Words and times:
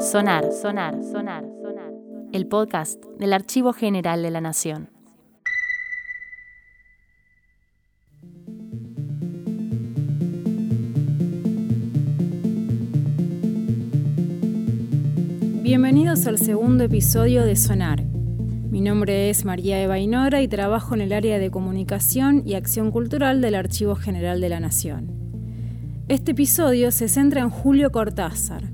Sonar, 0.00 0.52
sonar, 0.52 1.02
sonar, 1.02 1.44
sonar. 1.62 1.92
El 2.32 2.46
podcast 2.46 3.02
del 3.18 3.32
Archivo 3.32 3.72
General 3.72 4.22
de 4.22 4.30
la 4.30 4.40
Nación. 4.40 4.90
Bienvenidos 15.62 16.26
al 16.26 16.38
segundo 16.38 16.84
episodio 16.84 17.44
de 17.44 17.56
Sonar. 17.56 18.04
Mi 18.04 18.80
nombre 18.80 19.30
es 19.30 19.44
María 19.44 19.82
Eva 19.82 19.98
Inora 19.98 20.42
y 20.42 20.48
trabajo 20.48 20.94
en 20.94 21.00
el 21.00 21.12
área 21.12 21.38
de 21.38 21.50
comunicación 21.50 22.42
y 22.44 22.54
acción 22.54 22.90
cultural 22.90 23.40
del 23.40 23.54
Archivo 23.54 23.94
General 23.94 24.40
de 24.40 24.48
la 24.50 24.60
Nación. 24.60 25.23
Este 26.06 26.32
episodio 26.32 26.90
se 26.90 27.08
centra 27.08 27.40
en 27.40 27.48
Julio 27.48 27.90
Cortázar, 27.90 28.64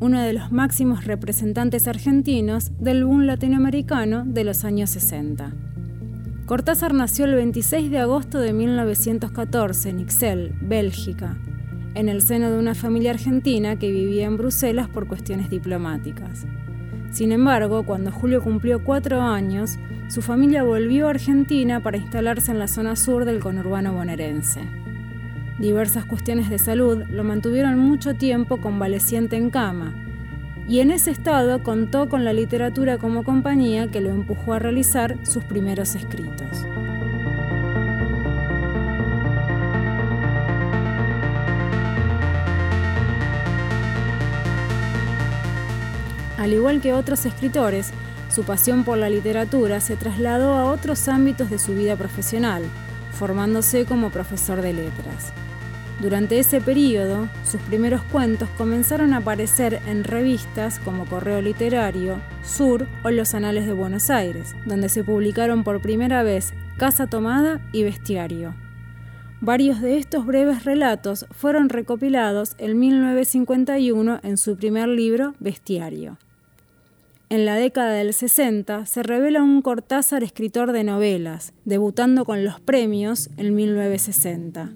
uno 0.00 0.18
de 0.18 0.32
los 0.32 0.50
máximos 0.50 1.04
representantes 1.04 1.86
argentinos 1.86 2.72
del 2.78 3.04
boom 3.04 3.26
latinoamericano 3.26 4.24
de 4.24 4.44
los 4.44 4.64
años 4.64 4.88
60. 4.88 5.52
Cortázar 6.46 6.94
nació 6.94 7.26
el 7.26 7.34
26 7.34 7.90
de 7.90 7.98
agosto 7.98 8.40
de 8.40 8.54
1914 8.54 9.90
en 9.90 10.00
Ixelles, 10.00 10.54
Bélgica, 10.62 11.36
en 11.94 12.08
el 12.08 12.22
seno 12.22 12.50
de 12.50 12.58
una 12.58 12.74
familia 12.74 13.10
argentina 13.10 13.78
que 13.78 13.92
vivía 13.92 14.24
en 14.24 14.38
Bruselas 14.38 14.88
por 14.88 15.06
cuestiones 15.06 15.50
diplomáticas. 15.50 16.46
Sin 17.10 17.32
embargo, 17.32 17.84
cuando 17.84 18.10
Julio 18.10 18.42
cumplió 18.42 18.82
cuatro 18.82 19.20
años, 19.20 19.78
su 20.08 20.22
familia 20.22 20.62
volvió 20.62 21.08
a 21.08 21.10
Argentina 21.10 21.82
para 21.82 21.98
instalarse 21.98 22.52
en 22.52 22.58
la 22.58 22.68
zona 22.68 22.96
sur 22.96 23.26
del 23.26 23.40
conurbano 23.40 23.92
bonaerense. 23.92 24.62
Diversas 25.60 26.06
cuestiones 26.06 26.48
de 26.48 26.58
salud 26.58 27.02
lo 27.10 27.22
mantuvieron 27.22 27.78
mucho 27.78 28.14
tiempo 28.14 28.56
convaleciente 28.56 29.36
en 29.36 29.50
cama, 29.50 29.92
y 30.66 30.80
en 30.80 30.90
ese 30.90 31.10
estado 31.10 31.62
contó 31.62 32.08
con 32.08 32.24
la 32.24 32.32
literatura 32.32 32.96
como 32.96 33.24
compañía 33.24 33.86
que 33.88 34.00
lo 34.00 34.08
empujó 34.08 34.54
a 34.54 34.58
realizar 34.58 35.18
sus 35.22 35.44
primeros 35.44 35.94
escritos. 35.96 36.64
Al 46.38 46.54
igual 46.54 46.80
que 46.80 46.94
otros 46.94 47.26
escritores, 47.26 47.90
su 48.30 48.44
pasión 48.44 48.84
por 48.84 48.96
la 48.96 49.10
literatura 49.10 49.80
se 49.80 49.96
trasladó 49.96 50.54
a 50.54 50.64
otros 50.72 51.06
ámbitos 51.08 51.50
de 51.50 51.58
su 51.58 51.74
vida 51.74 51.96
profesional, 51.96 52.62
formándose 53.12 53.84
como 53.84 54.08
profesor 54.08 54.62
de 54.62 54.72
letras. 54.72 55.34
Durante 56.00 56.38
ese 56.38 56.62
periodo, 56.62 57.28
sus 57.44 57.60
primeros 57.60 58.02
cuentos 58.04 58.48
comenzaron 58.56 59.12
a 59.12 59.18
aparecer 59.18 59.80
en 59.86 60.02
revistas 60.02 60.78
como 60.78 61.04
Correo 61.04 61.42
Literario, 61.42 62.22
Sur 62.42 62.86
o 63.04 63.10
Los 63.10 63.34
Anales 63.34 63.66
de 63.66 63.74
Buenos 63.74 64.08
Aires, 64.08 64.54
donde 64.64 64.88
se 64.88 65.04
publicaron 65.04 65.62
por 65.62 65.82
primera 65.82 66.22
vez 66.22 66.54
Casa 66.78 67.06
Tomada 67.06 67.60
y 67.72 67.82
Bestiario. 67.82 68.54
Varios 69.42 69.82
de 69.82 69.98
estos 69.98 70.24
breves 70.24 70.64
relatos 70.64 71.26
fueron 71.32 71.68
recopilados 71.68 72.54
en 72.56 72.78
1951 72.78 74.20
en 74.22 74.38
su 74.38 74.56
primer 74.56 74.88
libro, 74.88 75.34
Bestiario. 75.38 76.16
En 77.28 77.44
la 77.44 77.56
década 77.56 77.92
del 77.92 78.14
60 78.14 78.86
se 78.86 79.02
revela 79.02 79.42
un 79.42 79.60
Cortázar 79.60 80.24
escritor 80.24 80.72
de 80.72 80.82
novelas, 80.82 81.52
debutando 81.66 82.24
con 82.24 82.42
los 82.42 82.58
premios 82.58 83.28
en 83.36 83.54
1960. 83.54 84.72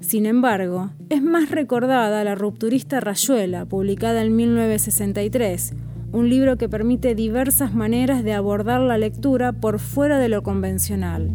Sin 0.00 0.24
embargo, 0.24 0.90
es 1.10 1.22
más 1.22 1.50
recordada 1.50 2.24
La 2.24 2.34
rupturista 2.34 3.00
Rayuela, 3.00 3.66
publicada 3.66 4.22
en 4.22 4.34
1963, 4.34 5.74
un 6.12 6.30
libro 6.30 6.56
que 6.56 6.70
permite 6.70 7.14
diversas 7.14 7.74
maneras 7.74 8.24
de 8.24 8.32
abordar 8.32 8.80
la 8.80 8.96
lectura 8.96 9.52
por 9.52 9.78
fuera 9.78 10.18
de 10.18 10.30
lo 10.30 10.42
convencional. 10.42 11.30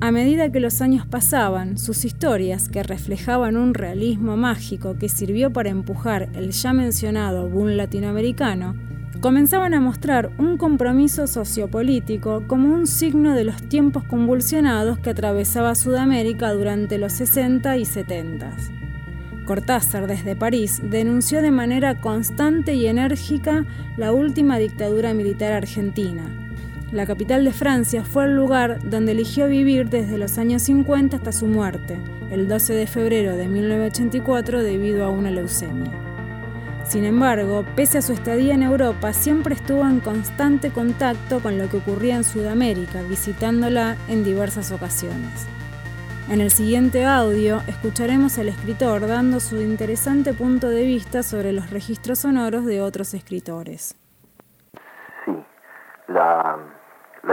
A 0.00 0.12
medida 0.12 0.50
que 0.52 0.60
los 0.60 0.80
años 0.80 1.04
pasaban, 1.04 1.76
sus 1.76 2.04
historias, 2.04 2.68
que 2.68 2.84
reflejaban 2.84 3.56
un 3.56 3.74
realismo 3.74 4.36
mágico 4.36 4.96
que 4.98 5.08
sirvió 5.08 5.52
para 5.52 5.70
empujar 5.70 6.30
el 6.34 6.52
ya 6.52 6.72
mencionado 6.72 7.50
boom 7.50 7.76
latinoamericano, 7.76 8.87
comenzaban 9.20 9.74
a 9.74 9.80
mostrar 9.80 10.30
un 10.38 10.56
compromiso 10.56 11.26
sociopolítico 11.26 12.44
como 12.46 12.72
un 12.72 12.86
signo 12.86 13.34
de 13.34 13.44
los 13.44 13.62
tiempos 13.62 14.04
convulsionados 14.04 14.98
que 14.98 15.10
atravesaba 15.10 15.74
Sudamérica 15.74 16.52
durante 16.52 16.98
los 16.98 17.12
60 17.14 17.76
y 17.78 17.84
70. 17.84 18.56
Cortázar 19.44 20.06
desde 20.06 20.36
París 20.36 20.80
denunció 20.84 21.42
de 21.42 21.50
manera 21.50 22.00
constante 22.00 22.74
y 22.74 22.86
enérgica 22.86 23.64
la 23.96 24.12
última 24.12 24.58
dictadura 24.58 25.14
militar 25.14 25.52
argentina. 25.52 26.24
La 26.92 27.06
capital 27.06 27.44
de 27.44 27.52
Francia 27.52 28.04
fue 28.04 28.24
el 28.26 28.36
lugar 28.36 28.78
donde 28.88 29.12
eligió 29.12 29.48
vivir 29.48 29.88
desde 29.90 30.18
los 30.18 30.38
años 30.38 30.62
50 30.62 31.16
hasta 31.16 31.32
su 31.32 31.46
muerte, 31.46 31.98
el 32.30 32.46
12 32.46 32.74
de 32.74 32.86
febrero 32.86 33.36
de 33.36 33.48
1984 33.48 34.62
debido 34.62 35.04
a 35.04 35.10
una 35.10 35.30
leucemia. 35.30 36.07
Sin 36.88 37.04
embargo, 37.04 37.66
pese 37.76 37.98
a 37.98 38.02
su 38.02 38.14
estadía 38.14 38.54
en 38.54 38.62
Europa, 38.62 39.12
siempre 39.12 39.54
estuvo 39.54 39.82
en 39.82 40.00
constante 40.00 40.72
contacto 40.72 41.40
con 41.40 41.58
lo 41.58 41.68
que 41.68 41.76
ocurría 41.76 42.16
en 42.16 42.24
Sudamérica, 42.24 43.02
visitándola 43.02 43.96
en 44.08 44.24
diversas 44.24 44.72
ocasiones. 44.72 45.46
En 46.30 46.40
el 46.40 46.50
siguiente 46.50 47.04
audio 47.04 47.58
escucharemos 47.66 48.38
al 48.38 48.48
escritor 48.48 49.06
dando 49.06 49.38
su 49.38 49.56
interesante 49.56 50.32
punto 50.32 50.70
de 50.70 50.86
vista 50.86 51.22
sobre 51.22 51.52
los 51.52 51.68
registros 51.68 52.20
sonoros 52.20 52.64
de 52.64 52.80
otros 52.80 53.12
escritores. 53.12 53.94
Sí, 55.26 55.44
la, 56.06 56.56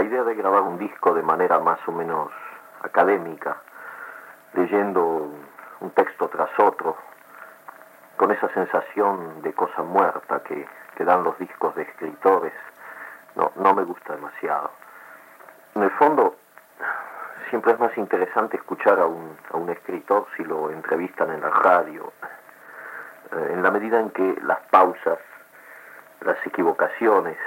idea 0.03 0.23
de 0.25 0.35
grabar 0.35 0.63
un 0.63 0.77
disco 0.79 1.13
de 1.13 1.23
manera 1.23 1.59
más 1.59 1.79
o 1.87 1.93
menos 1.93 2.29
académica, 2.81 3.61
leyendo 4.53 5.31
un 5.79 5.91
texto 5.91 6.27
tras 6.27 6.49
otro, 6.59 6.97
con 8.17 8.31
esa 8.31 8.47
sensación 8.49 9.41
de 9.41 9.53
cosa 9.53 9.83
muerta 9.83 10.41
que, 10.43 10.67
dan 11.03 11.23
los 11.23 11.37
discos 11.37 11.75
de 11.75 11.83
escritores, 11.83 12.53
no, 13.35 13.51
no 13.57 13.73
me 13.75 13.83
gusta 13.83 14.13
demasiado. 14.13 14.71
En 15.75 15.83
el 15.83 15.91
fondo, 15.91 16.37
siempre 17.49 17.73
es 17.73 17.79
más 17.79 17.97
interesante 17.97 18.57
escuchar 18.57 18.99
a 18.99 19.05
un, 19.05 19.37
a 19.51 19.57
un 19.57 19.69
escritor 19.69 20.25
si 20.37 20.43
lo 20.43 20.71
entrevistan 20.71 21.31
en 21.31 21.41
la 21.41 21.49
radio, 21.49 22.13
eh, 23.33 23.49
en 23.53 23.61
la 23.61 23.71
medida 23.71 23.99
en 23.99 24.09
que 24.11 24.39
las 24.41 24.59
pausas, 24.71 25.19
las 26.21 26.37
equivocaciones, 26.47 27.37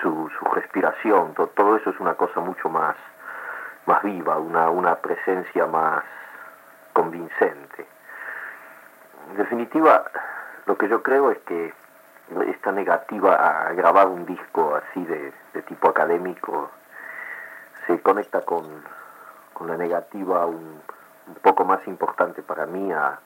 su, 0.00 0.30
su 0.38 0.44
respiración, 0.46 1.34
todo 1.34 1.76
eso 1.76 1.90
es 1.90 2.00
una 2.00 2.14
cosa 2.14 2.40
mucho 2.40 2.68
más, 2.68 2.96
más 3.86 4.02
viva, 4.02 4.38
una, 4.38 4.70
una 4.70 4.96
presencia 4.96 5.66
más 5.66 6.02
convincente. 6.92 7.86
En 9.30 9.36
definitiva, 9.36 10.04
lo 10.66 10.76
que 10.78 10.88
yo 10.88 11.02
creo 11.02 11.30
es 11.30 11.38
que 11.38 11.74
esta 12.48 12.72
negativa 12.72 13.34
a 13.34 13.72
grabar 13.72 14.08
un 14.08 14.26
disco 14.26 14.74
así 14.74 15.04
de, 15.04 15.32
tipo 15.62 15.88
académico 15.88 16.70
se 17.86 18.00
conecta 18.00 18.42
con, 18.42 18.64
la 19.66 19.76
negativa 19.76 20.46
un, 20.46 20.80
poco 21.42 21.64
más 21.64 21.86
importante 21.86 22.42
para 22.42 22.66
mí 22.66 22.92
a, 22.92 23.18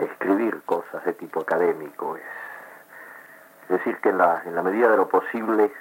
escribir 0.00 0.62
cosas 0.66 1.04
de 1.04 1.14
tipo 1.14 1.40
académico. 1.40 2.16
Es, 2.16 3.68
decir, 3.68 3.96
que 3.98 4.10
en 4.10 4.18
la, 4.18 4.42
en 4.44 4.54
la 4.54 4.62
medida 4.62 4.90
de 4.90 4.96
lo 4.96 5.08
posible 5.08 5.72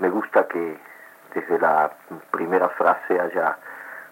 me 0.00 0.10
gusta 0.10 0.48
que 0.48 0.76
desde 1.34 1.58
la 1.58 1.92
primera 2.30 2.68
frase 2.70 3.20
haya, 3.20 3.58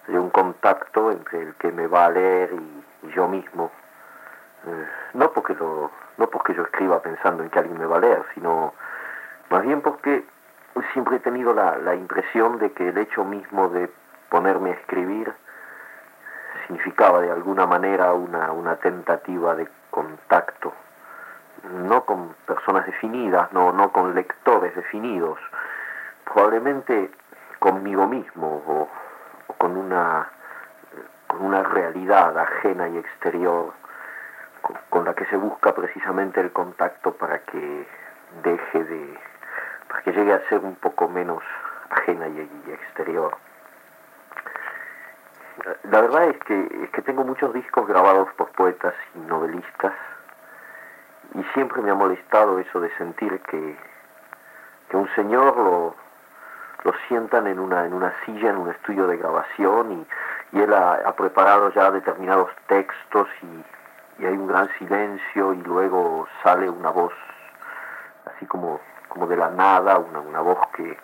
un 0.08 0.30
contacto 0.30 1.10
entre 1.10 1.42
el 1.42 1.54
que 1.54 1.72
me 1.72 1.86
va 1.86 2.06
a 2.06 2.10
leer 2.10 2.52
y 2.52 3.08
yo 3.14 3.26
mismo 3.28 3.70
eh, 4.66 4.86
no 5.14 5.32
porque 5.32 5.54
lo, 5.54 5.90
no 6.18 6.26
porque 6.28 6.54
yo 6.54 6.62
escriba 6.62 7.00
pensando 7.02 7.42
en 7.42 7.50
que 7.50 7.58
alguien 7.58 7.78
me 7.78 7.86
va 7.86 7.96
a 7.96 8.00
leer, 8.00 8.24
sino 8.34 8.74
más 9.50 9.62
bien 9.62 9.80
porque 9.80 10.24
siempre 10.92 11.16
he 11.16 11.20
tenido 11.20 11.52
la, 11.52 11.76
la 11.78 11.94
impresión 11.94 12.58
de 12.58 12.72
que 12.72 12.88
el 12.88 12.98
hecho 12.98 13.24
mismo 13.24 13.68
de 13.68 13.90
ponerme 14.28 14.70
a 14.70 14.74
escribir 14.74 15.32
significaba 16.66 17.20
de 17.20 17.30
alguna 17.30 17.66
manera 17.66 18.12
una, 18.12 18.52
una 18.52 18.76
tentativa 18.76 19.54
de 19.54 19.68
contacto, 19.90 20.72
no 21.70 22.04
con 22.04 22.34
personas 22.46 22.86
definidas, 22.86 23.52
no, 23.52 23.72
no 23.72 23.92
con 23.92 24.14
lectores 24.14 24.74
definidos, 24.74 25.38
probablemente 26.24 27.10
conmigo 27.58 28.06
mismo 28.06 28.62
o, 28.66 28.88
o 29.48 29.52
con, 29.54 29.76
una, 29.76 30.30
con 31.26 31.44
una 31.44 31.62
realidad 31.62 32.36
ajena 32.38 32.88
y 32.88 32.98
exterior 32.98 33.72
con 34.90 35.04
la 35.04 35.14
que 35.14 35.26
se 35.26 35.36
busca 35.36 35.74
precisamente 35.74 36.40
el 36.40 36.52
contacto 36.52 37.14
para 37.14 37.40
que 37.40 37.86
deje 38.42 38.84
de 38.84 39.18
que 40.04 40.12
llegue 40.12 40.32
a 40.32 40.48
ser 40.48 40.58
un 40.60 40.74
poco 40.76 41.08
menos 41.08 41.42
ajena 41.90 42.26
y, 42.28 42.40
exterior. 42.70 43.36
La 45.84 46.00
verdad 46.00 46.24
es 46.24 46.38
que, 46.38 46.82
es 46.82 46.90
que 46.90 47.02
tengo 47.02 47.24
muchos 47.24 47.52
discos 47.52 47.86
grabados 47.86 48.28
por 48.34 48.50
poetas 48.52 48.94
y 49.14 49.18
novelistas 49.20 49.92
y 51.34 51.42
siempre 51.54 51.82
me 51.82 51.90
ha 51.90 51.94
molestado 51.94 52.58
eso 52.58 52.80
de 52.80 52.90
sentir 52.96 53.38
que, 53.42 53.76
que 54.88 54.96
un 54.96 55.08
señor 55.14 55.56
lo, 55.56 55.94
lo 56.84 56.92
sientan 57.06 57.46
en 57.46 57.60
una, 57.60 57.86
en 57.86 57.94
una 57.94 58.12
silla, 58.24 58.50
en 58.50 58.56
un 58.56 58.70
estudio 58.70 59.06
de 59.06 59.18
grabación 59.18 59.92
y, 59.92 60.06
él 60.58 60.74
ha, 60.74 61.10
preparado 61.16 61.70
ya 61.72 61.90
determinados 61.90 62.50
textos 62.66 63.26
y, 63.42 63.64
y, 64.18 64.26
hay 64.26 64.32
un 64.32 64.46
gran 64.46 64.68
silencio 64.78 65.54
y 65.54 65.62
luego 65.62 66.26
sale 66.42 66.68
una 66.68 66.90
voz 66.90 67.12
así 68.26 68.46
como, 68.46 68.80
como 69.08 69.26
de 69.26 69.36
la 69.36 69.50
nada, 69.50 69.98
una, 69.98 70.20
una 70.20 70.40
voz 70.40 70.58
que, 70.74 70.96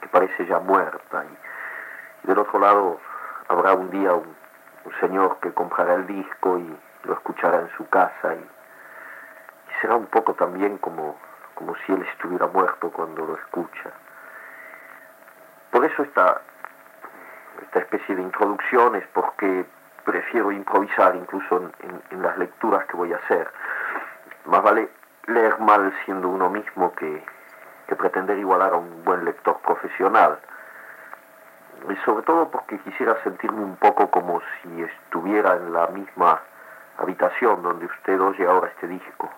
que 0.00 0.08
parece 0.08 0.46
ya 0.46 0.58
muerta. 0.58 1.24
Y, 1.24 2.26
del 2.26 2.38
otro 2.38 2.58
lado 2.58 3.00
habrá 3.48 3.74
un 3.74 3.90
día 3.90 4.12
un, 4.12 4.36
señor 5.00 5.38
que 5.40 5.52
comprará 5.52 5.94
el 5.94 6.06
disco 6.06 6.58
y 6.58 6.78
lo 7.04 7.12
escuchará 7.12 7.60
en 7.60 7.70
su 7.76 7.86
casa 7.88 8.34
y, 8.34 8.50
será 9.80 9.96
un 9.96 10.06
poco 10.06 10.34
también 10.34 10.78
como, 10.78 11.16
como 11.54 11.74
si 11.76 11.92
él 11.92 12.02
estuviera 12.12 12.46
muerto 12.46 12.90
cuando 12.90 13.24
lo 13.24 13.36
escucha. 13.36 13.90
Por 15.70 15.84
eso 15.84 16.02
esta, 16.02 16.40
esta 17.62 17.78
especie 17.80 18.16
de 18.16 18.22
introducciones, 18.22 19.06
porque 19.12 19.66
prefiero 20.08 20.50
improvisar 20.50 21.14
incluso 21.16 21.70
en, 22.10 22.22
las 22.22 22.38
lecturas 22.38 22.86
que 22.86 22.96
voy 22.96 23.12
a 23.12 23.16
hacer. 23.16 23.52
Más 24.46 24.62
vale 24.62 24.88
leer 25.26 25.58
mal 25.60 25.92
siendo 26.06 26.30
uno 26.30 26.48
mismo 26.48 26.94
que, 26.94 27.22
que 27.86 27.94
pretender 27.94 28.38
igualar 28.38 28.72
a 28.72 28.76
un 28.78 29.04
buen 29.04 29.26
lector 29.26 29.58
profesional. 29.58 30.38
Y 31.90 31.96
sobre 32.06 32.22
todo 32.22 32.50
porque 32.50 32.78
quisiera 32.78 33.22
sentirme 33.22 33.60
un 33.60 33.76
poco 33.76 34.10
como 34.10 34.40
si 34.62 34.82
estuviera 34.82 35.56
en 35.56 35.74
la 35.74 35.88
misma 35.88 36.40
habitación 36.96 37.62
donde 37.62 37.84
usted 37.84 38.18
oye 38.18 38.46
ahora 38.46 38.68
este 38.68 38.88
disco. 38.88 39.28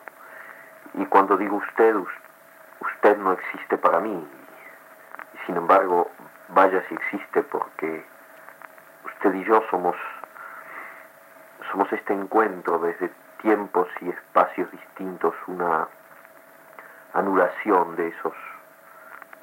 Y 0.94 1.04
cuando 1.06 1.36
digo 1.36 1.56
usted, 1.56 1.96
usted 1.96 3.18
no 3.18 3.32
existe 3.32 3.76
para 3.76 3.98
mí. 3.98 4.24
Sin 5.46 5.56
embargo, 5.56 6.08
vaya 6.50 6.80
si 6.88 6.94
existe 6.94 7.42
porque 7.42 8.04
usted 9.04 9.34
y 9.34 9.44
yo 9.44 9.64
somos 9.68 9.96
somos 11.70 11.92
este 11.92 12.12
encuentro 12.12 12.78
desde 12.78 13.10
tiempos 13.42 13.88
y 14.00 14.10
espacios 14.10 14.70
distintos, 14.70 15.34
una 15.46 15.88
anulación 17.14 17.96
de 17.96 18.08
esos 18.08 18.34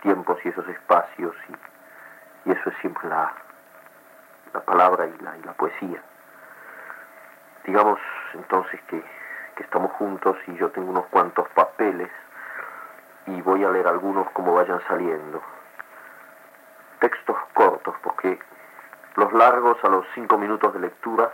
tiempos 0.02 0.38
y 0.44 0.50
esos 0.50 0.68
espacios 0.68 1.36
y, 1.50 2.52
eso 2.52 2.70
es 2.70 2.78
siempre 2.78 3.10
la, 3.10 3.34
la 4.54 4.62
palabra 4.62 5.06
y 5.06 5.18
la, 5.22 5.38
y 5.38 5.44
la 5.44 5.52
poesía. 5.54 6.02
Digamos 7.66 8.00
entonces 8.34 8.80
que, 8.84 9.04
que 9.56 9.64
estamos 9.64 9.92
juntos 9.94 10.38
y 10.48 10.56
yo 10.56 10.70
tengo 10.72 10.92
unos 10.92 11.08
cuantos 11.08 11.50
papeles 11.50 12.10
y 13.26 13.42
voy 13.42 13.66
a 13.66 13.70
leer 13.70 13.88
algunos 13.88 14.30
como 14.30 14.54
vayan 14.54 14.80
saliendo 14.88 15.42
textos 17.00 17.38
cortos, 17.54 17.96
porque 18.02 18.40
los 19.16 19.34
largos 19.34 19.78
a 19.84 19.90
los 19.90 20.06
cinco 20.16 20.38
minutos 20.38 20.74
de 20.74 20.80
lectura, 20.80 21.32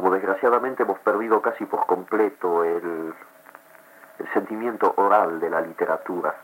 como 0.00 0.14
desgraciadamente 0.14 0.84
hemos 0.84 0.98
perdido 1.00 1.42
casi 1.42 1.66
por 1.66 1.84
completo 1.84 2.64
el, 2.64 3.12
sentimiento 4.32 4.94
oral 4.96 5.40
de 5.40 5.50
la 5.50 5.60
literatura, 5.60 6.34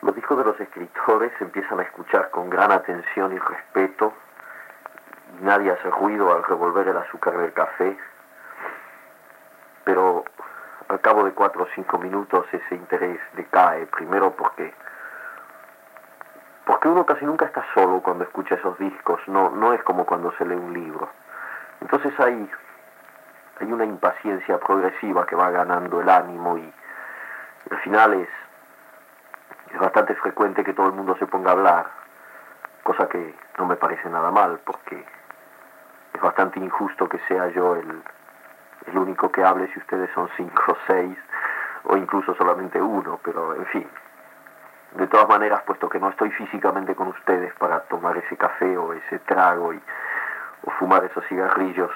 los 0.00 0.14
discos 0.14 0.38
de 0.38 0.44
los 0.44 0.58
escritores 0.58 1.32
se 1.36 1.44
empiezan 1.44 1.80
a 1.80 1.82
escuchar 1.82 2.30
con 2.30 2.48
gran 2.48 2.72
atención 2.72 3.32
y 3.34 3.38
respeto, 3.38 4.14
nadie 5.42 5.70
hace 5.70 5.90
ruido 5.90 6.32
al 6.34 6.42
revolver 6.44 6.88
el 6.88 6.96
azúcar 6.96 7.36
del 7.36 7.52
café, 7.52 7.98
pero 9.84 10.24
al 10.88 11.00
cabo 11.00 11.24
de 11.24 11.32
cuatro 11.32 11.64
o 11.64 11.68
cinco 11.74 11.98
minutos 11.98 12.46
ese 12.52 12.74
interés 12.74 13.20
decae, 13.34 13.84
primero 13.86 14.30
porque 14.30 14.72
porque 16.64 16.88
uno 16.88 17.04
casi 17.04 17.26
nunca 17.26 17.44
está 17.44 17.66
solo 17.74 18.00
cuando 18.00 18.24
escucha 18.24 18.54
esos 18.54 18.78
discos, 18.78 19.20
no, 19.26 19.50
no 19.50 19.74
es 19.74 19.82
como 19.82 20.06
cuando 20.06 20.32
se 20.38 20.46
lee 20.46 20.54
un 20.54 20.72
libro. 20.72 21.10
Entonces 21.80 22.18
hay, 22.20 22.50
hay 23.60 23.72
una 23.72 23.84
impaciencia 23.84 24.58
progresiva 24.58 25.26
que 25.26 25.36
va 25.36 25.50
ganando 25.50 26.00
el 26.00 26.08
ánimo 26.08 26.58
y, 26.58 26.72
al 27.70 27.78
final 27.78 28.14
es, 28.14 28.28
es 29.72 29.78
bastante 29.78 30.14
frecuente 30.16 30.64
que 30.64 30.72
todo 30.72 30.86
el 30.86 30.92
mundo 30.92 31.16
se 31.18 31.26
ponga 31.26 31.50
a 31.50 31.52
hablar, 31.52 31.86
cosa 32.82 33.08
que 33.08 33.34
no 33.58 33.66
me 33.66 33.76
parece 33.76 34.08
nada 34.08 34.30
mal, 34.30 34.60
porque 34.64 35.04
es 36.14 36.20
bastante 36.20 36.58
injusto 36.58 37.08
que 37.08 37.18
sea 37.28 37.48
yo 37.48 37.76
el, 37.76 38.02
el 38.86 38.98
único 38.98 39.30
que 39.30 39.44
hable 39.44 39.72
si 39.72 39.78
ustedes 39.78 40.10
son 40.14 40.28
cinco 40.36 40.72
o 40.72 40.76
seis, 40.86 41.16
o 41.84 41.96
incluso 41.96 42.34
solamente 42.34 42.80
uno, 42.80 43.20
pero 43.22 43.54
en 43.54 43.66
fin, 43.66 43.88
de 44.96 45.06
todas 45.06 45.28
maneras, 45.28 45.62
puesto 45.62 45.88
que 45.88 46.00
no 46.00 46.10
estoy 46.10 46.30
físicamente 46.32 46.94
con 46.94 47.08
ustedes 47.08 47.54
para 47.54 47.80
tomar 47.80 48.16
ese 48.16 48.36
café 48.36 48.76
o 48.76 48.92
ese 48.92 49.18
trago 49.20 49.72
y, 49.72 49.80
o 50.64 50.70
fumar 50.72 51.04
esos 51.04 51.24
cigarrillos, 51.26 51.90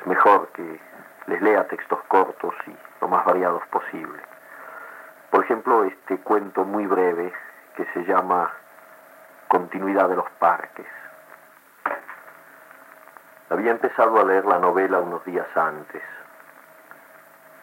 es 0.00 0.06
mejor 0.06 0.48
que 0.48 0.80
les 1.26 1.42
lea 1.42 1.66
textos 1.68 2.00
cortos 2.08 2.54
y 2.66 2.76
lo 3.00 3.08
más 3.08 3.24
variados 3.24 3.66
posible. 3.68 4.20
Por 5.30 5.44
ejemplo, 5.44 5.84
este 5.84 6.18
cuento 6.18 6.64
muy 6.64 6.86
breve 6.86 7.32
que 7.76 7.84
se 7.92 8.04
llama 8.04 8.52
Continuidad 9.48 10.08
de 10.08 10.16
los 10.16 10.30
Parques. 10.38 10.86
Había 13.50 13.70
empezado 13.70 14.20
a 14.20 14.24
leer 14.24 14.44
la 14.44 14.58
novela 14.58 15.00
unos 15.00 15.24
días 15.24 15.46
antes. 15.56 16.02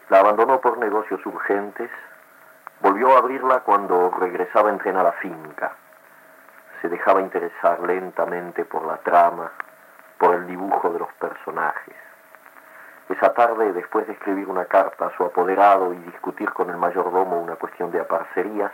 La 0.08 0.20
abandonó 0.20 0.60
por 0.60 0.78
negocios 0.78 1.24
urgentes 1.26 1.90
Volvió 2.84 3.16
a 3.16 3.18
abrirla 3.20 3.60
cuando 3.60 4.10
regresaba 4.10 4.68
en 4.68 4.78
tren 4.78 4.96
a 4.96 5.02
la 5.02 5.12
finca. 5.12 5.72
Se 6.82 6.88
dejaba 6.90 7.22
interesar 7.22 7.80
lentamente 7.80 8.66
por 8.66 8.84
la 8.84 8.98
trama, 8.98 9.52
por 10.24 10.36
el 10.36 10.46
dibujo 10.46 10.88
de 10.90 11.00
los 11.00 11.12
personajes. 11.14 11.94
Esa 13.10 13.34
tarde, 13.34 13.74
después 13.74 14.06
de 14.06 14.14
escribir 14.14 14.48
una 14.48 14.64
carta 14.64 15.08
a 15.08 15.16
su 15.18 15.22
apoderado 15.22 15.92
y 15.92 15.98
discutir 15.98 16.50
con 16.54 16.70
el 16.70 16.78
mayordomo 16.78 17.42
una 17.42 17.56
cuestión 17.56 17.90
de 17.90 18.00
aparcerías, 18.00 18.72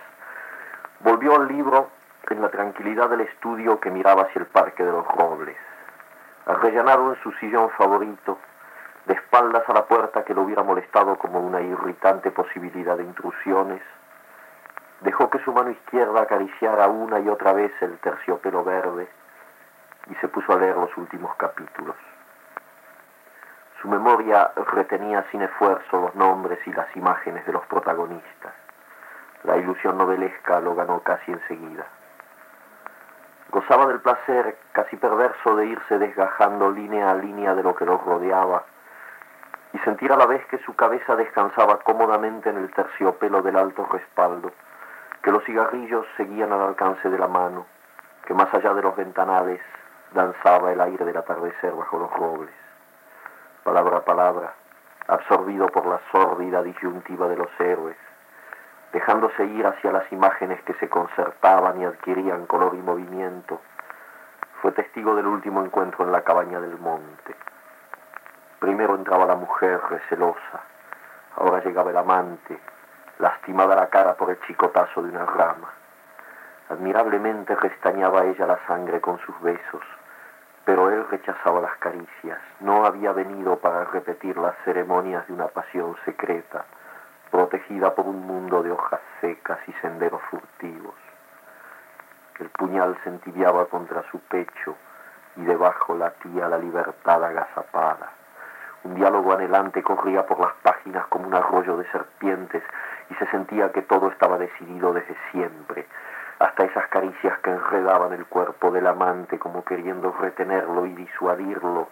volvió 1.01 1.35
al 1.35 1.49
libro 1.49 1.91
en 2.29 2.41
la 2.41 2.51
tranquilidad 2.51 3.11
del 3.11 3.23
estudio 3.23 3.81
que 3.81 3.91
miraba 3.91 4.23
hacia 4.23 4.39
el 4.39 4.47
Parque 4.47 4.85
de 4.85 4.93
los 4.93 5.05
Robles. 5.09 5.57
Arrellanado 6.47 7.15
en 7.15 7.21
su 7.21 7.33
sillón 7.33 7.69
favorito, 7.71 8.39
de 9.07 9.15
espaldas 9.15 9.69
a 9.69 9.73
la 9.73 9.87
puerta 9.87 10.25
que 10.25 10.35
lo 10.35 10.43
hubiera 10.43 10.63
molestado 10.63 11.19
como 11.19 11.41
una 11.41 11.61
irritante 11.61 12.31
posibilidad 12.31 12.97
de 12.97 13.03
intrusiones, 13.03 13.83
Dejó 15.01 15.31
que 15.31 15.39
su 15.39 15.53
mano 15.55 15.71
izquierda 15.71 16.21
acariciara 16.21 16.87
una 16.89 17.21
y 17.21 17.29
otra 17.31 17.55
vez 17.55 17.73
el 17.81 17.97
terciopelo 18.01 18.63
verde 18.63 19.09
y 20.11 20.15
se 20.17 20.29
puso 20.29 20.53
a 20.53 20.57
leer 20.57 20.77
los 20.77 20.95
últimos 20.97 21.35
capítulos. 21.37 21.97
Su 23.81 23.89
memoria 23.89 24.53
retenía 24.73 25.25
sin 25.31 25.41
esfuerzo 25.43 26.01
los 26.01 26.15
nombres 26.15 26.59
y 26.67 26.73
las 26.73 26.95
imágenes 26.97 27.47
de 27.47 27.53
los 27.53 27.65
protagonistas. 27.67 28.53
La 29.45 29.57
ilusión 29.57 29.97
novelesca 29.97 30.61
lo 30.61 30.75
ganó 30.75 31.01
casi 31.01 31.33
enseguida. 31.33 31.87
Gozaba 33.51 33.87
del 33.87 34.01
placer 34.01 34.59
casi 34.73 34.97
perverso 34.97 35.57
de 35.57 35.67
irse 35.67 35.99
desgajando 35.99 36.71
línea 36.71 37.11
a 37.11 37.15
línea 37.15 37.55
de 37.55 37.63
lo 37.63 37.75
que 37.75 37.87
los 37.87 38.05
rodeaba 38.05 38.65
y 39.73 39.79
sentir 39.79 40.13
a 40.13 40.17
la 40.17 40.27
vez 40.27 40.45
que 40.47 40.59
su 40.59 40.75
cabeza 40.77 41.17
descansaba 41.17 41.79
cómodamente 41.79 42.51
en 42.51 42.59
el 42.59 42.71
terciopelo 42.73 43.41
del 43.41 43.57
alto 43.57 43.87
respaldo 43.87 44.53
que 45.23 45.31
los 45.31 45.45
cigarrillos 45.45 46.07
seguían 46.17 46.53
al 46.53 46.63
alcance 46.63 47.09
de 47.09 47.19
la 47.19 47.29
mano, 47.29 47.67
que 48.27 48.35
más 48.35 48.53
allá 48.55 48.73
de 48.75 48.83
los 48.83 48.97
ventanales 48.97 49.61
danzaba 50.13 50.73
el 50.73 50.81
aire 50.81 51.05
del 51.05 51.17
atardecer 51.17 51.73
bajo 51.73 51.99
los 51.99 52.13
robles. 52.13 52.55
Palabra 53.65 53.99
a 53.99 54.05
palabra, 54.05 54.55
absorbido 55.07 55.67
por 55.69 55.87
la 55.87 56.01
sórdida 56.13 56.63
disyuntiva 56.63 57.29
de 57.29 57.37
los 57.37 57.49
héroes, 57.59 57.97
dejándose 58.93 59.45
ir 59.45 59.67
hacia 59.67 59.93
las 59.93 60.11
imágenes 60.13 60.61
que 60.63 60.75
se 60.75 60.89
concertaban 60.89 61.81
y 61.81 61.85
adquirían 61.85 62.47
color 62.47 62.75
y 62.75 62.83
movimiento, 62.83 63.61
fue 64.61 64.73
testigo 64.73 65.15
del 65.15 65.27
último 65.27 65.65
encuentro 65.65 66.05
en 66.05 66.13
la 66.13 66.23
cabaña 66.23 66.61
del 66.61 66.79
monte. 66.79 67.35
Primero 68.59 68.95
entraba 68.95 69.27
la 69.27 69.37
mujer 69.37 69.81
recelosa, 69.89 70.61
ahora 71.37 71.63
llegaba 71.65 71.91
el 71.91 71.97
amante, 71.97 72.59
lastimada 73.19 73.75
la 73.75 73.89
cara 73.89 74.15
por 74.15 74.31
el 74.31 74.41
chicotazo 74.41 75.03
de 75.03 75.11
una 75.11 75.25
rama. 75.25 75.80
Admirablemente 76.71 77.57
restañaba 77.57 78.27
ella 78.27 78.47
la 78.47 78.65
sangre 78.69 79.01
con 79.01 79.19
sus 79.19 79.39
besos, 79.41 79.83
pero 80.65 80.89
él 80.89 81.05
rechazaba 81.11 81.61
las 81.61 81.77
caricias. 81.79 82.39
No 82.61 82.87
había 82.87 83.11
venido 83.11 83.59
para 83.59 83.87
repetir 83.87 84.37
las 84.37 84.55
ceremonias 84.65 85.27
de 85.27 85.33
una 85.33 85.49
pasión 85.49 85.97
secreta, 86.05 86.65
protegida 87.33 87.93
por 87.93 88.07
un 88.07 88.25
mundo 88.25 88.63
de 88.63 88.71
hojas 88.71 89.01
secas 89.21 89.59
y 89.67 89.73
senderos 89.83 90.23
furtivos. 90.31 90.95
El 92.39 92.49
puñal 92.51 92.97
se 93.03 93.09
entibiaba 93.09 93.67
contra 93.67 94.05
su 94.13 94.21
pecho 94.21 94.77
y 95.35 95.43
debajo 95.43 95.97
latía 95.97 96.49
la 96.49 96.59
libertad 96.59 97.25
agazapada. 97.25 98.13
Un 98.85 98.95
diálogo 98.95 99.33
anhelante 99.33 99.83
corría 99.83 100.25
por 100.25 100.39
las 100.39 100.55
páginas 100.63 101.05
como 101.09 101.27
un 101.27 101.35
arroyo 101.35 101.77
de 101.79 101.91
serpientes 101.91 102.63
y 103.11 103.15
se 103.15 103.27
sentía 103.27 103.73
que 103.73 103.83
todo 103.83 104.09
estaba 104.09 104.39
decidido 104.39 104.93
desde 104.93 105.17
siempre, 105.33 105.87
hasta 106.41 106.65
esas 106.65 106.89
caricias 106.89 107.39
que 107.41 107.51
enredaban 107.51 108.15
el 108.15 108.25
cuerpo 108.25 108.71
del 108.71 108.87
amante 108.87 109.39
como 109.39 109.63
queriendo 109.63 110.11
retenerlo 110.13 110.87
y 110.87 110.95
disuadirlo, 110.95 111.89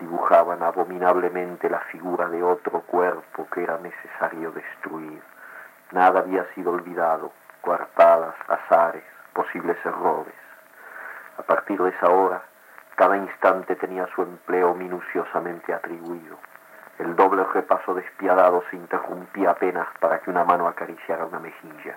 dibujaban 0.00 0.64
abominablemente 0.64 1.70
la 1.70 1.78
figura 1.92 2.28
de 2.28 2.42
otro 2.42 2.80
cuerpo 2.80 3.46
que 3.52 3.62
era 3.62 3.78
necesario 3.78 4.50
destruir. 4.50 5.22
Nada 5.92 6.18
había 6.20 6.44
sido 6.54 6.72
olvidado, 6.72 7.30
coartadas, 7.60 8.34
azares, 8.48 9.04
posibles 9.32 9.76
errores. 9.86 10.34
A 11.38 11.42
partir 11.42 11.80
de 11.80 11.90
esa 11.90 12.08
hora, 12.08 12.42
cada 12.96 13.16
instante 13.16 13.76
tenía 13.76 14.08
su 14.16 14.22
empleo 14.22 14.74
minuciosamente 14.74 15.72
atribuido. 15.72 16.36
El 16.98 17.14
doble 17.14 17.44
repaso 17.44 17.94
despiadado 17.94 18.64
se 18.70 18.76
interrumpía 18.76 19.50
apenas 19.50 19.86
para 20.00 20.18
que 20.18 20.30
una 20.30 20.42
mano 20.42 20.66
acariciara 20.66 21.26
una 21.26 21.38
mejilla. 21.38 21.96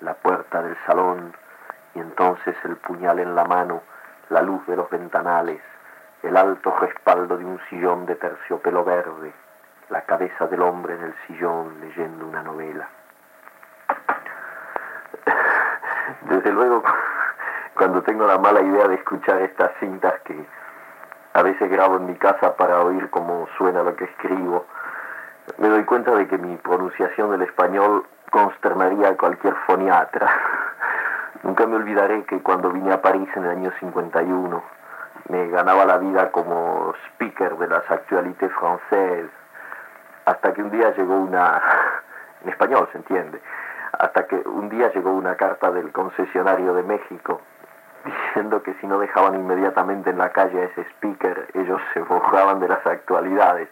la 0.00 0.14
puerta 0.14 0.62
del 0.62 0.76
salón 0.86 1.34
y 1.94 2.00
entonces 2.00 2.54
el 2.64 2.76
puñal 2.76 3.18
en 3.18 3.34
la 3.34 3.44
mano, 3.44 3.82
la 4.28 4.42
luz 4.42 4.66
de 4.66 4.76
los 4.76 4.90
ventanales, 4.90 5.60
el 6.22 6.36
alto 6.36 6.76
respaldo 6.80 7.36
de 7.36 7.44
un 7.44 7.60
sillón 7.70 8.06
de 8.06 8.16
terciopelo 8.16 8.84
verde, 8.84 9.32
la 9.88 10.02
cabeza 10.02 10.46
del 10.46 10.62
hombre 10.62 10.94
en 10.94 11.02
el 11.02 11.14
sillón 11.26 11.80
leyendo 11.80 12.26
una 12.26 12.42
novela. 12.42 12.88
Desde 16.22 16.52
luego, 16.52 16.82
cuando 17.74 18.02
tengo 18.02 18.26
la 18.26 18.38
mala 18.38 18.60
idea 18.60 18.88
de 18.88 18.96
escuchar 18.96 19.40
estas 19.42 19.70
cintas 19.78 20.20
que 20.24 20.46
a 21.34 21.42
veces 21.42 21.70
grabo 21.70 21.96
en 21.96 22.06
mi 22.06 22.16
casa 22.16 22.56
para 22.56 22.80
oír 22.80 23.08
cómo 23.10 23.46
suena 23.56 23.82
lo 23.82 23.94
que 23.94 24.04
escribo, 24.04 24.66
me 25.58 25.68
doy 25.68 25.84
cuenta 25.84 26.14
de 26.14 26.26
que 26.26 26.38
mi 26.38 26.56
pronunciación 26.56 27.30
del 27.30 27.42
español 27.42 28.04
consternaría 28.30 29.08
a 29.08 29.16
cualquier 29.16 29.54
foniatra. 29.66 30.28
Nunca 31.42 31.66
me 31.66 31.76
olvidaré 31.76 32.24
que 32.24 32.42
cuando 32.42 32.70
vine 32.70 32.92
a 32.92 33.02
París 33.02 33.28
en 33.36 33.44
el 33.44 33.50
año 33.50 33.72
51, 33.80 34.62
me 35.28 35.48
ganaba 35.48 35.84
la 35.84 35.98
vida 35.98 36.30
como 36.30 36.94
speaker 37.08 37.56
de 37.56 37.68
las 37.68 37.90
actualités 37.90 38.52
francesas, 38.52 39.30
hasta 40.24 40.52
que 40.52 40.62
un 40.62 40.70
día 40.70 40.94
llegó 40.94 41.16
una, 41.16 41.62
en 42.42 42.48
español 42.50 42.88
se 42.92 42.98
entiende, 42.98 43.40
hasta 43.98 44.26
que 44.26 44.36
un 44.36 44.68
día 44.68 44.92
llegó 44.92 45.12
una 45.12 45.36
carta 45.36 45.70
del 45.70 45.90
concesionario 45.92 46.74
de 46.74 46.82
México 46.82 47.40
diciendo 48.04 48.62
que 48.62 48.74
si 48.74 48.86
no 48.86 48.98
dejaban 48.98 49.34
inmediatamente 49.34 50.10
en 50.10 50.18
la 50.18 50.30
calle 50.30 50.60
a 50.60 50.64
ese 50.64 50.82
speaker, 50.92 51.48
ellos 51.54 51.80
se 51.94 52.00
borraban 52.00 52.60
de 52.60 52.68
las 52.68 52.86
actualidades, 52.86 53.68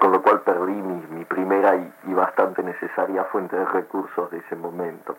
con 0.00 0.12
lo 0.12 0.22
cual 0.22 0.40
perdí 0.40 0.72
mi, 0.72 1.24
primera 1.26 1.76
y, 1.76 2.14
bastante 2.14 2.62
necesaria 2.62 3.22
fuente 3.24 3.54
de 3.54 3.64
recursos 3.66 4.30
de 4.30 4.38
ese 4.38 4.56
momento. 4.56 5.16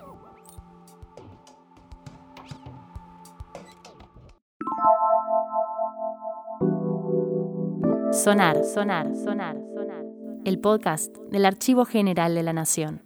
Sonar, 8.12 8.64
sonar, 8.64 9.16
sonar, 9.16 9.56
sonar. 9.74 10.06
El 10.44 10.60
podcast 10.60 11.16
del 11.32 11.44
Archivo 11.44 11.86
General 11.86 12.32
de 12.32 12.44
la 12.44 12.52
Nación. 12.52 13.05